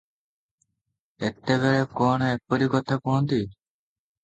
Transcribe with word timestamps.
ଏତେବେଳେ 1.27 1.85
କଣ 2.01 2.33
ଏପରି 2.39 2.73
କଥା 2.79 3.01
କହନ୍ତି? 3.07 3.43